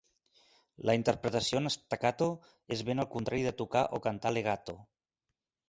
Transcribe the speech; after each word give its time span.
La 0.89 0.95
interpretació 0.99 1.61
en 1.63 1.71
staccato 1.75 2.31
és 2.77 2.83
ben 2.89 3.05
el 3.05 3.11
contrari 3.19 3.47
de 3.51 3.55
tocar 3.63 3.87
o 3.99 4.03
cantar 4.09 4.35
legato. 4.41 4.79